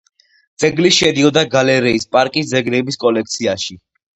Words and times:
ძეგლი 0.63 0.91
შედიოდა 0.99 1.43
გალერეის 1.57 2.09
პარკის 2.17 2.51
ძეგლების 2.55 2.99
კოლექციაში. 3.05 3.79